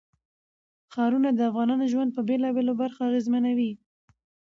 [0.93, 3.71] ښارونه د افغانانو ژوند په بېلابېلو برخو اغېزمنوي.